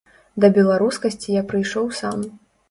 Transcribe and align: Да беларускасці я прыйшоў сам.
Да 0.45 0.49
беларускасці 0.55 1.37
я 1.37 1.43
прыйшоў 1.53 1.87
сам. 2.01 2.27